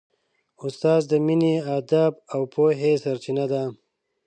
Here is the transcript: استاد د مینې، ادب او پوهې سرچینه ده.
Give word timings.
استاد 0.65 1.01
د 1.11 1.13
مینې، 1.25 1.55
ادب 1.77 2.13
او 2.33 2.41
پوهې 2.53 2.93
سرچینه 3.03 3.45
ده. 3.51 3.63